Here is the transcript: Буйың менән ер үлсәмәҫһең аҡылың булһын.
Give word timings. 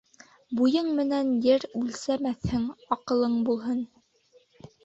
Буйың 0.59 0.87
менән 0.99 1.29
ер 1.47 1.67
үлсәмәҫһең 1.81 2.65
аҡылың 2.97 3.37
булһын. 3.51 3.85